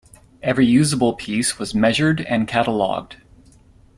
Every 0.41 0.65
usable 0.65 1.13
piece 1.13 1.59
was 1.59 1.75
measured 1.75 2.21
and 2.21 2.47
catalogued. 2.47 3.17